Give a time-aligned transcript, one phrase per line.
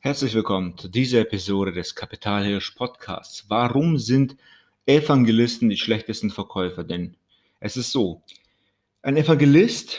[0.00, 3.46] Herzlich willkommen zu dieser Episode des Kapitalhirsch Podcasts.
[3.48, 4.36] Warum sind
[4.86, 6.84] Evangelisten die schlechtesten Verkäufer?
[6.84, 7.16] Denn
[7.58, 8.22] es ist so,
[9.02, 9.98] ein Evangelist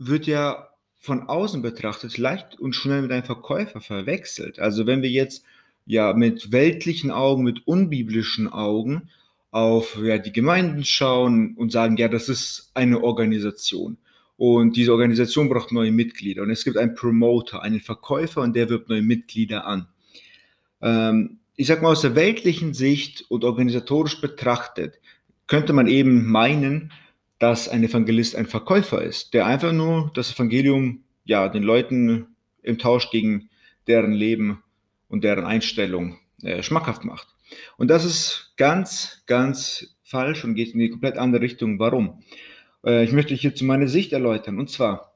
[0.00, 4.58] wird ja von außen betrachtet leicht und schnell mit einem Verkäufer verwechselt.
[4.58, 5.44] Also wenn wir jetzt
[5.86, 9.08] ja mit weltlichen Augen, mit unbiblischen Augen
[9.52, 13.98] auf ja, die Gemeinden schauen und sagen, ja, das ist eine Organisation.
[14.38, 16.42] Und diese Organisation braucht neue Mitglieder.
[16.42, 19.88] Und es gibt einen Promoter, einen Verkäufer und der wirbt neue Mitglieder an.
[20.80, 25.00] Ähm, ich sag mal aus der weltlichen Sicht und organisatorisch betrachtet,
[25.48, 26.92] könnte man eben meinen,
[27.40, 32.28] dass ein Evangelist ein Verkäufer ist, der einfach nur das Evangelium ja den Leuten
[32.62, 33.50] im Tausch gegen
[33.88, 34.62] deren Leben
[35.08, 37.26] und deren Einstellung äh, schmackhaft macht.
[37.76, 41.80] Und das ist ganz, ganz falsch und geht in die komplett andere Richtung.
[41.80, 42.22] Warum?
[42.84, 44.58] Äh, ich möchte hierzu meine Sicht erläutern.
[44.58, 45.14] Und zwar,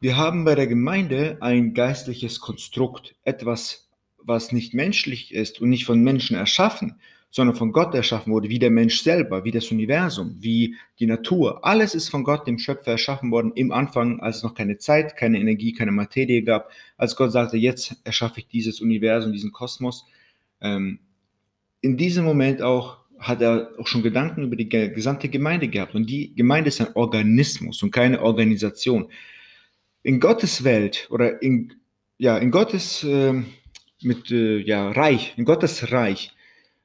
[0.00, 5.86] wir haben bei der Gemeinde ein geistliches Konstrukt, etwas, was nicht menschlich ist und nicht
[5.86, 10.36] von Menschen erschaffen, sondern von Gott erschaffen wurde, wie der Mensch selber, wie das Universum,
[10.40, 11.64] wie die Natur.
[11.64, 15.16] Alles ist von Gott, dem Schöpfer, erschaffen worden im Anfang, als es noch keine Zeit,
[15.16, 16.70] keine Energie, keine Materie gab.
[16.96, 20.06] Als Gott sagte, jetzt erschaffe ich dieses Universum, diesen Kosmos.
[20.60, 21.00] Ähm,
[21.82, 25.94] in diesem Moment auch hat er auch schon Gedanken über die gesamte Gemeinde gehabt.
[25.94, 29.08] Und die Gemeinde ist ein Organismus und keine Organisation.
[30.02, 31.74] In Gottes Welt oder in,
[32.18, 33.32] ja, in Gottes äh,
[34.02, 36.32] mit, äh, ja, Reich, in Gottes Reich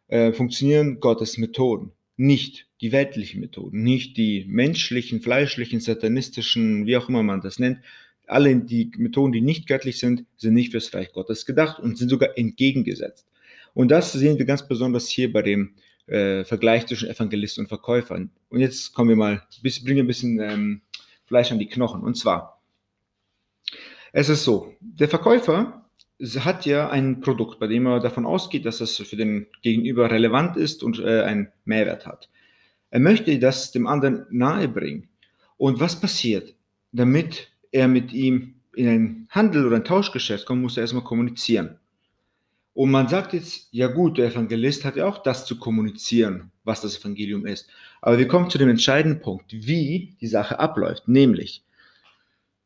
[0.07, 7.09] äh, funktionieren Gottes Methoden, nicht die weltlichen Methoden, nicht die menschlichen, fleischlichen, satanistischen, wie auch
[7.09, 7.79] immer man das nennt.
[8.25, 12.09] Alle die Methoden, die nicht göttlich sind, sind nicht fürs Reich Gottes gedacht und sind
[12.09, 13.27] sogar entgegengesetzt.
[13.73, 15.75] Und das sehen wir ganz besonders hier bei dem
[16.11, 18.31] äh, Vergleich zwischen Evangelisten und Verkäufern.
[18.49, 20.81] Und jetzt kommen wir mal, bis, bringen ein bisschen ähm,
[21.25, 22.01] Fleisch an die Knochen.
[22.01, 22.61] Und zwar,
[24.11, 25.85] es ist so, der Verkäufer
[26.39, 30.57] hat ja ein Produkt, bei dem er davon ausgeht, dass es für den Gegenüber relevant
[30.57, 32.29] ist und äh, einen Mehrwert hat.
[32.91, 35.07] Er möchte das dem anderen nahebringen.
[35.57, 36.53] Und was passiert?
[36.91, 41.79] Damit er mit ihm in einen Handel oder ein Tauschgeschäft kommt, muss er erstmal kommunizieren.
[42.81, 46.81] Und man sagt jetzt, ja gut, der Evangelist hat ja auch das zu kommunizieren, was
[46.81, 47.69] das Evangelium ist.
[48.01, 51.07] Aber wir kommen zu dem entscheidenden Punkt, wie die Sache abläuft.
[51.07, 51.63] Nämlich,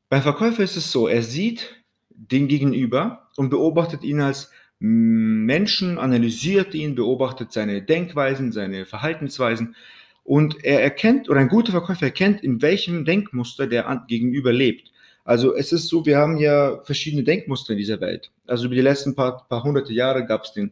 [0.07, 6.73] beim Verkäufer ist es so, er sieht den Gegenüber und beobachtet ihn als Menschen, analysiert
[6.73, 9.75] ihn, beobachtet seine Denkweisen, seine Verhaltensweisen
[10.23, 14.93] und er erkennt, oder ein guter Verkäufer erkennt, in welchem Denkmuster der Gegenüber lebt.
[15.25, 18.31] Also es ist so, wir haben ja verschiedene Denkmuster in dieser Welt.
[18.47, 20.71] Also über die letzten paar, paar hunderte Jahre gab es den,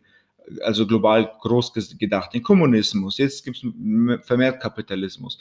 [0.61, 3.17] also global groß gedacht, den Kommunismus.
[3.17, 5.39] Jetzt gibt es vermehrt Kapitalismus.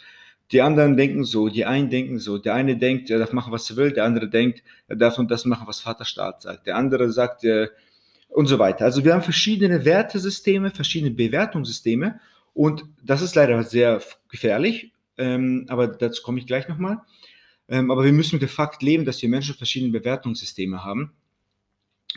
[0.50, 2.38] Die anderen denken so, die einen denken so.
[2.38, 3.92] Der eine denkt, er darf machen, was er will.
[3.92, 6.66] Der andere denkt, er darf und das machen, was Vaterstaat sagt.
[6.66, 7.68] Der andere sagt, äh,
[8.32, 8.84] und so weiter.
[8.84, 12.20] Also wir haben verschiedene Wertesysteme, verschiedene Bewertungssysteme.
[12.54, 14.92] Und das ist leider sehr gefährlich.
[15.18, 16.98] Ähm, aber dazu komme ich gleich nochmal.
[17.68, 21.12] Ähm, aber wir müssen mit dem Fakt leben, dass wir Menschen verschiedene Bewertungssysteme haben.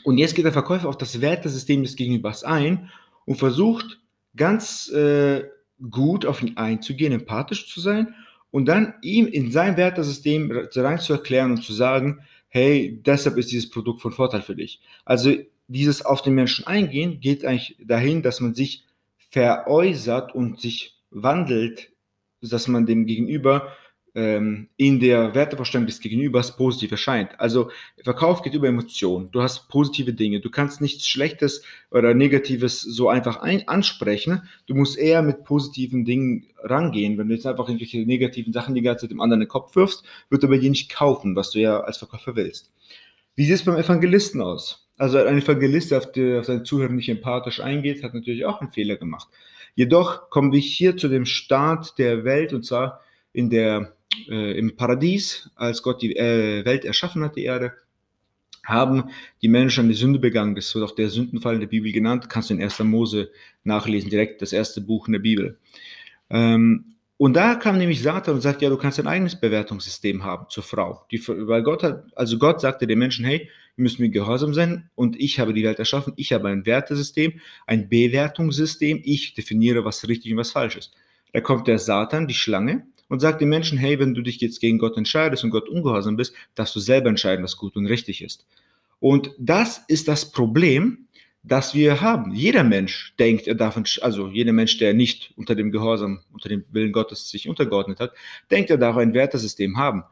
[0.04, 2.92] Und jetzt geht der Verkäufer auf das Wertesystem des Gegenübers ein
[3.26, 4.00] und versucht
[4.36, 5.46] ganz äh,
[5.90, 8.14] gut auf ihn einzugehen, empathisch zu sein
[8.52, 12.20] und dann ihm in sein Wertesystem rein zu erklären und zu sagen,
[12.50, 14.82] hey, deshalb ist dieses Produkt von Vorteil für dich.
[15.04, 15.36] Also
[15.68, 18.86] dieses auf den Menschen eingehen geht eigentlich dahin, dass man sich
[19.32, 21.92] veräußert und sich wandelt,
[22.42, 23.74] dass man dem Gegenüber
[24.16, 27.40] ähm, in der Wertevorstellung des Gegenübers positiv erscheint.
[27.40, 27.70] Also
[28.04, 29.30] Verkauf geht über Emotionen.
[29.32, 30.40] Du hast positive Dinge.
[30.40, 34.44] Du kannst nichts Schlechtes oder Negatives so einfach ein ansprechen.
[34.68, 37.18] Du musst eher mit positiven Dingen rangehen.
[37.18, 39.76] Wenn du jetzt einfach irgendwelche negativen Sachen die ganze Zeit dem anderen in den Kopf
[39.76, 42.72] wirfst, wird er bei dir nicht kaufen, was du ja als Verkäufer willst.
[43.36, 44.88] Wie sieht es beim Evangelisten aus?
[44.98, 48.62] Also ein Evangelist, der auf, die, auf seine Zuhörer nicht empathisch eingeht, hat natürlich auch
[48.62, 49.28] einen Fehler gemacht.
[49.76, 53.02] Jedoch kommen wir hier zu dem Start der Welt und zwar
[53.34, 53.95] in der
[54.30, 57.74] äh, im Paradies, als Gott die äh, Welt erschaffen hat, die Erde,
[58.66, 59.12] haben
[59.42, 60.56] die Menschen eine Sünde begangen.
[60.56, 62.30] Das wird auch der Sündenfall in der Bibel genannt.
[62.30, 62.80] Kannst du in 1.
[62.80, 63.32] Mose
[63.64, 65.60] nachlesen, direkt das erste Buch in der Bibel.
[66.30, 70.48] Ähm, und da kam nämlich Satan und sagt, ja, du kannst ein eigenes Bewertungssystem haben
[70.50, 71.06] zur Frau.
[71.12, 74.90] Die, weil Gott hat, also Gott sagte den Menschen, hey, wir müssen mir gehorsam sein
[74.96, 76.14] und ich habe die Welt erschaffen.
[76.18, 79.02] Ich habe ein Wertesystem, ein Bewertungssystem.
[79.04, 80.94] Ich definiere, was richtig und was falsch ist.
[81.32, 84.60] Da kommt der Satan, die Schlange, und sagt den Menschen, hey, wenn du dich jetzt
[84.60, 88.24] gegen Gott entscheidest und Gott ungehorsam bist, darfst du selber entscheiden, was gut und richtig
[88.24, 88.46] ist.
[89.00, 91.08] Und das ist das Problem,
[91.44, 92.34] das wir haben.
[92.34, 96.66] Jeder Mensch denkt, er darf, also jeder Mensch, der nicht unter dem Gehorsam, unter dem
[96.72, 98.14] Willen Gottes sich untergeordnet hat,
[98.50, 100.04] denkt, er darf ein Wertesystem haben.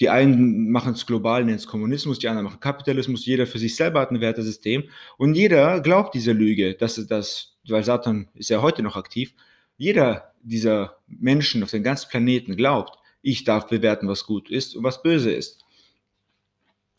[0.00, 3.26] Die einen machen es global, nennen es Kommunismus, die anderen machen Kapitalismus.
[3.26, 4.84] Jeder für sich selber hat ein Wertesystem.
[5.16, 9.34] Und jeder glaubt dieser Lüge, dass das, weil Satan ist ja heute noch aktiv,
[9.78, 14.84] jeder dieser Menschen auf dem ganzen Planeten glaubt, ich darf bewerten, was gut ist und
[14.84, 15.64] was böse ist.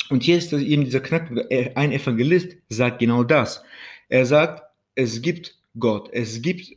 [0.09, 1.51] Und hier ist eben dieser Knackpunkt.
[1.75, 3.63] Ein Evangelist sagt genau das.
[4.07, 4.63] Er sagt,
[4.95, 6.75] es gibt Gott, es gibt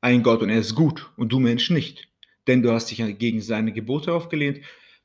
[0.00, 2.08] einen Gott und er ist gut und du Mensch nicht.
[2.46, 4.60] Denn du hast dich gegen seine Gebote aufgelehnt,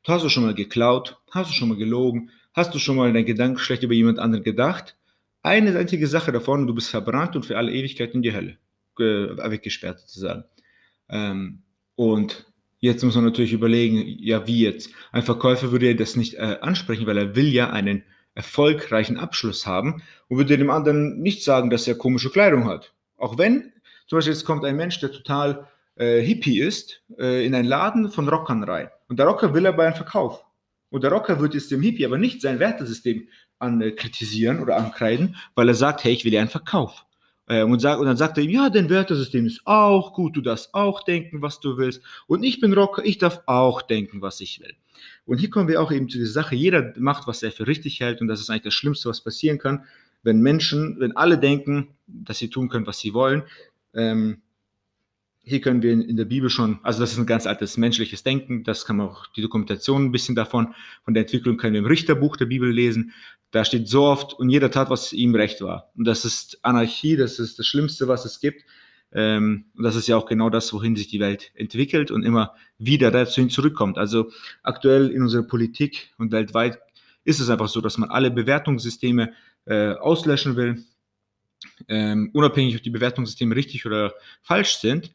[0.05, 3.25] hast du schon mal geklaut, hast du schon mal gelogen, hast du schon mal deinen
[3.25, 4.95] Gedanken schlecht über jemand anderen gedacht.
[5.41, 8.57] Eine einzige Sache davon, du bist verbrannt und für alle Ewigkeit in die Hölle
[8.97, 10.45] weggesperrt sozusagen.
[11.09, 11.63] Ähm,
[11.95, 12.45] und
[12.83, 14.89] Jetzt muss man natürlich überlegen, ja, wie jetzt?
[15.11, 18.03] Ein Verkäufer würde das nicht äh, ansprechen, weil er will ja einen
[18.33, 22.91] erfolgreichen Abschluss haben und würde dem anderen nicht sagen, dass er komische Kleidung hat.
[23.17, 23.71] Auch wenn,
[24.07, 28.09] zum Beispiel jetzt kommt ein Mensch, der total äh, Hippie ist, äh, in einen Laden
[28.09, 28.89] von Rockern rein.
[29.07, 30.43] Und der Rocker will aber einen Verkauf.
[30.89, 33.27] Und der Rocker wird jetzt dem Hippie aber nicht sein Wertesystem
[33.59, 37.05] an, äh, kritisieren oder ankreiden, weil er sagt, hey, ich will dir einen Verkauf.
[37.47, 40.41] Äh, und, sag, und dann sagt er ihm, ja, dein Wertesystem ist auch gut, du
[40.41, 42.01] darfst auch denken, was du willst.
[42.27, 44.73] Und ich bin Rocker, ich darf auch denken, was ich will.
[45.25, 47.99] Und hier kommen wir auch eben zu dieser Sache, jeder macht, was er für richtig
[47.99, 49.85] hält und das ist eigentlich das Schlimmste, was passieren kann,
[50.23, 53.43] wenn Menschen, wenn alle denken, dass sie tun können, was sie wollen.
[53.93, 54.41] Ähm,
[55.43, 58.63] hier können wir in der Bibel schon, also das ist ein ganz altes menschliches Denken,
[58.63, 61.87] das kann man auch, die Dokumentation ein bisschen davon, von der Entwicklung können wir im
[61.87, 63.13] Richterbuch der Bibel lesen.
[63.51, 65.91] Da steht so oft, und jeder tat, was ihm recht war.
[65.95, 68.63] Und das ist Anarchie, das ist das Schlimmste, was es gibt.
[69.13, 72.55] Ähm, und das ist ja auch genau das, wohin sich die Welt entwickelt und immer
[72.77, 73.97] wieder dazu hin zurückkommt.
[73.97, 74.31] Also
[74.63, 76.79] aktuell in unserer Politik und weltweit
[77.25, 79.33] ist es einfach so, dass man alle Bewertungssysteme
[79.65, 80.83] äh, auslöschen will,
[81.87, 85.13] ähm, unabhängig, ob die Bewertungssysteme richtig oder falsch sind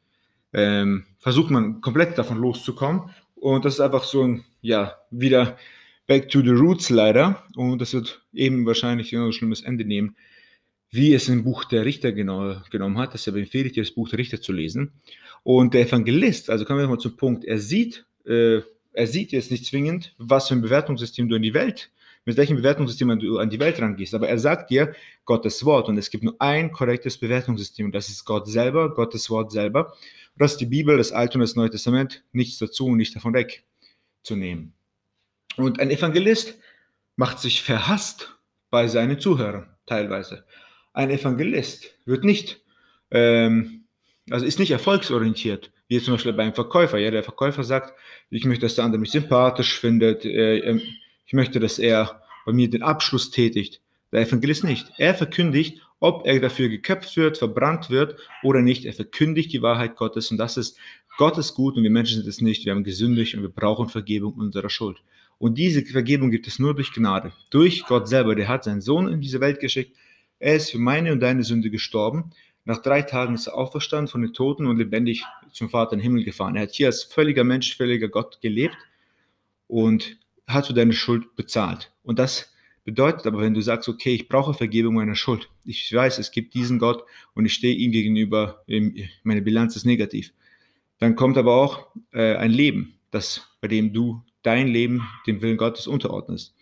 [0.56, 3.10] ähm, versucht man komplett davon loszukommen.
[3.34, 5.58] Und das ist einfach so ein, ja, wieder
[6.06, 7.44] back to the roots leider.
[7.56, 10.16] Und das wird eben wahrscheinlich ein schlimmes Ende nehmen,
[10.90, 13.14] wie es im Buch der Richter genau, genommen hat.
[13.14, 14.92] Deshalb empfehle ich dir, das Buch der Richter zu lesen.
[15.42, 18.60] Und der Evangelist, also kommen wir mal zum Punkt, er sieht, äh,
[18.92, 21.90] er sieht jetzt nicht zwingend, was für ein Bewertungssystem du in die Welt
[22.26, 24.12] mit welchem Bewertungssystem du an die Welt rangehst.
[24.12, 24.94] Aber er sagt dir
[25.24, 29.52] Gottes Wort und es gibt nur ein korrektes Bewertungssystem das ist Gott selber, Gottes Wort
[29.52, 29.92] selber.
[29.92, 33.14] Und das ist die Bibel, das Alte und das Neue Testament, nichts dazu und nicht
[33.14, 34.74] davon wegzunehmen.
[35.56, 36.58] Und ein Evangelist
[37.16, 38.36] macht sich verhasst
[38.70, 40.44] bei seinen Zuhörern teilweise.
[40.92, 42.62] Ein Evangelist wird nicht,
[43.10, 43.84] ähm,
[44.30, 46.98] also ist nicht erfolgsorientiert, wie zum Beispiel beim Verkäufer.
[46.98, 47.94] Ja, der Verkäufer sagt,
[48.30, 50.80] ich möchte, dass der andere mich sympathisch findet, äh,
[51.26, 53.80] ich möchte, dass er bei mir den Abschluss tätigt.
[54.12, 54.92] Der Evangelist nicht.
[54.98, 58.84] Er verkündigt, ob er dafür geköpft wird, verbrannt wird oder nicht.
[58.84, 60.78] Er verkündigt die Wahrheit Gottes und das ist
[61.16, 62.64] Gottes gut und wir Menschen sind es nicht.
[62.64, 64.98] Wir haben gesündigt und wir brauchen Vergebung unserer Schuld.
[65.38, 68.34] Und diese Vergebung gibt es nur durch Gnade, durch Gott selber.
[68.34, 69.96] Der hat seinen Sohn in diese Welt geschickt.
[70.38, 72.30] Er ist für meine und deine Sünde gestorben.
[72.64, 76.04] Nach drei Tagen ist er auferstanden von den Toten und lebendig zum Vater in den
[76.04, 76.56] Himmel gefahren.
[76.56, 78.76] Er hat hier als völliger Mensch, völliger Gott gelebt
[79.68, 81.92] und hast du deine Schuld bezahlt.
[82.02, 82.52] Und das
[82.84, 86.54] bedeutet aber, wenn du sagst, okay, ich brauche Vergebung meiner Schuld, ich weiß, es gibt
[86.54, 87.04] diesen Gott
[87.34, 88.64] und ich stehe ihm gegenüber,
[89.22, 90.32] meine Bilanz ist negativ,
[90.98, 95.56] dann kommt aber auch äh, ein Leben, das, bei dem du dein Leben dem Willen
[95.56, 96.54] Gottes unterordnest.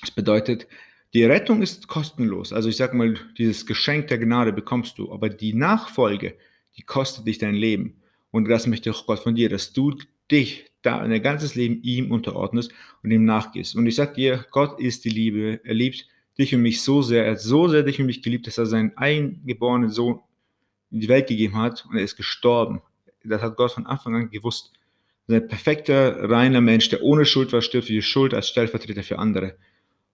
[0.00, 0.66] Das bedeutet,
[1.14, 2.52] die Rettung ist kostenlos.
[2.52, 6.36] Also ich sage mal, dieses Geschenk der Gnade bekommst du, aber die Nachfolge,
[6.76, 8.02] die kostet dich dein Leben.
[8.30, 9.94] Und das möchte auch Gott von dir, dass du
[10.30, 13.74] dich dein ganzes Leben ihm unterordnest und ihm nachgehst.
[13.74, 15.60] Und ich sage dir, Gott ist die Liebe.
[15.64, 16.06] Er liebt
[16.38, 17.24] dich und mich so sehr.
[17.24, 20.20] Er hat so sehr dich und mich geliebt, dass er seinen eingeborenen Sohn
[20.90, 22.82] in die Welt gegeben hat und er ist gestorben.
[23.24, 24.72] Das hat Gott von Anfang an gewusst.
[25.28, 29.18] Ein perfekter, reiner Mensch, der ohne Schuld war, stirbt für die Schuld als Stellvertreter für
[29.18, 29.56] andere.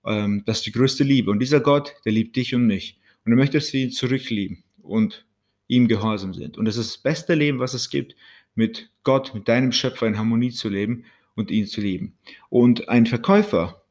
[0.04, 1.30] Ähm, das ist die größte Liebe.
[1.30, 2.98] Und dieser Gott, der liebt dich und mich.
[3.24, 5.24] Und er möchte, dass wir ihn zurücklieben und
[5.68, 6.58] ihm gehorsam sind.
[6.58, 8.16] Und das ist das beste Leben, was es gibt
[8.54, 11.04] mit Gott, mit deinem Schöpfer in Harmonie zu leben
[11.36, 12.18] und ihn zu lieben.
[12.48, 13.84] Und ein Verkäufer,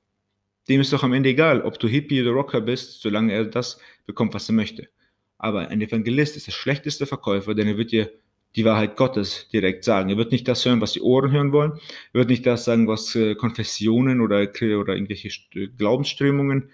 [0.67, 3.79] dem ist doch am Ende egal, ob du Hippie oder Rocker bist, solange er das
[4.05, 4.89] bekommt, was er möchte.
[5.37, 8.11] Aber ein Evangelist ist der schlechteste Verkäufer, denn er wird dir
[8.55, 10.09] die Wahrheit Gottes direkt sagen.
[10.09, 11.73] Er wird nicht das hören, was die Ohren hören wollen.
[12.13, 15.29] Er wird nicht das sagen, was äh, Konfessionen oder, oder irgendwelche
[15.77, 16.69] Glaubensströmungen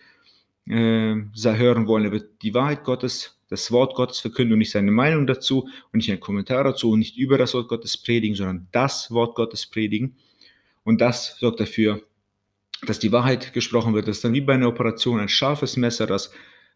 [0.68, 2.06] äh, hören wollen.
[2.06, 5.98] Er wird die Wahrheit Gottes das Wort Gottes verkünden und nicht seine Meinung dazu und
[5.98, 9.66] nicht einen Kommentar dazu und nicht über das Wort Gottes predigen, sondern das Wort Gottes
[9.66, 10.16] predigen.
[10.84, 12.02] Und das sorgt dafür,
[12.86, 14.08] dass die Wahrheit gesprochen wird.
[14.08, 16.32] Das ist dann wie bei einer Operation ein scharfes Messer, das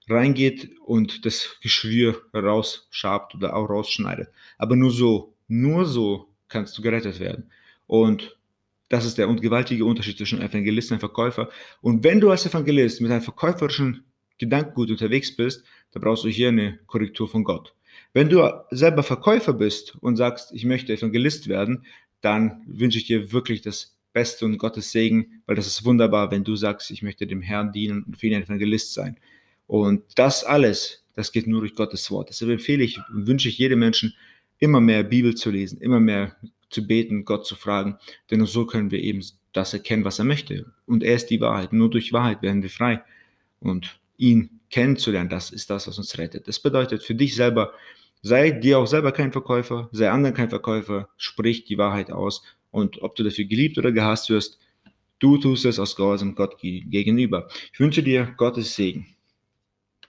[0.09, 4.29] reingeht und das Geschwür rausschabt oder auch rausschneidet.
[4.57, 7.51] Aber nur so, nur so kannst du gerettet werden.
[7.87, 8.37] Und
[8.93, 11.49] Das ist der gewaltige Unterschied zwischen Evangelisten und Verkäufer.
[11.81, 14.03] Und wenn du als Evangelist mit einem verkäuferischen
[14.37, 17.73] Gedankengut unterwegs bist, dann brauchst du hier eine Korrektur von Gott.
[18.13, 21.87] Wenn du selber Verkäufer bist und sagst, ich möchte Evangelist werden,
[22.21, 26.43] dann wünsche ich dir wirklich das Beste und Gottes Segen, weil das ist wunderbar, wenn
[26.43, 29.17] du sagst, ich möchte dem Herrn dienen und für ihn ein Evangelist sein.
[29.73, 32.29] Und das alles, das geht nur durch Gottes Wort.
[32.29, 34.13] Deshalb empfehle ich und wünsche ich jedem Menschen,
[34.59, 36.35] immer mehr Bibel zu lesen, immer mehr
[36.69, 37.97] zu beten, Gott zu fragen,
[38.29, 40.71] denn nur so können wir eben das erkennen, was er möchte.
[40.85, 41.73] Und er ist die Wahrheit.
[41.73, 43.01] Nur durch Wahrheit werden wir frei.
[43.61, 46.47] Und ihn kennenzulernen, das ist das, was uns rettet.
[46.47, 47.73] Das bedeutet für dich selber,
[48.21, 52.43] sei dir auch selber kein Verkäufer, sei anderen kein Verkäufer, sprich die Wahrheit aus.
[52.69, 54.59] Und ob du dafür geliebt oder gehasst wirst,
[55.17, 57.49] du tust es aus Gehorsam Gott gegenüber.
[57.73, 59.07] Ich wünsche dir Gottes Segen.